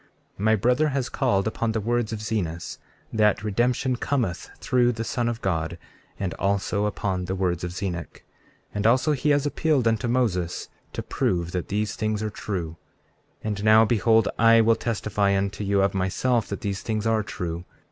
[0.39, 2.79] 34:7 My brother has called upon the words of Zenos,
[3.13, 5.77] that redemption cometh through the Son of God,
[6.19, 8.23] and also upon the words of Zenock;
[8.73, 12.77] and also he has appealed unto Moses, to prove that these things are true.
[13.43, 17.21] 34:8 And now, behold, I will testify unto you of myself that these things are
[17.21, 17.63] true.